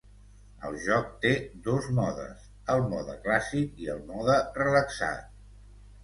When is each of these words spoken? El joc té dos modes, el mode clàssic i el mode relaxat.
El 0.67 0.75
joc 0.83 1.09
té 1.25 1.33
dos 1.67 1.89
modes, 1.99 2.47
el 2.75 2.81
mode 2.93 3.17
clàssic 3.27 3.83
i 3.83 3.91
el 3.95 4.01
mode 4.13 4.39
relaxat. 4.61 5.29